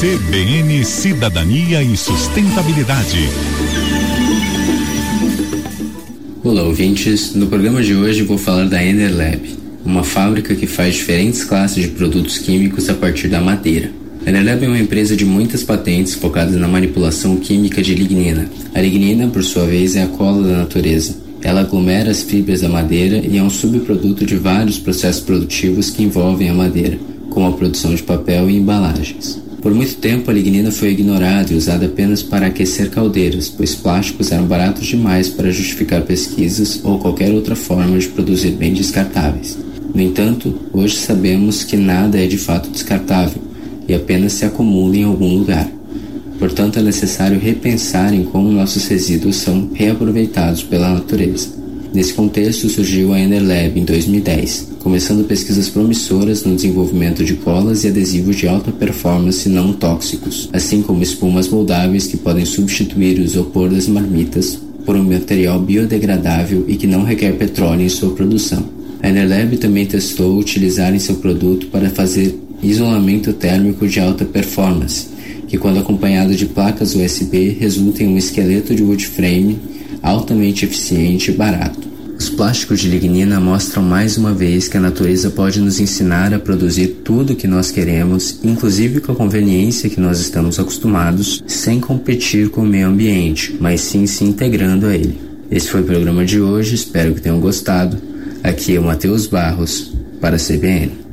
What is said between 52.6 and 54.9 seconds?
surgiu a Enerlab em 2010,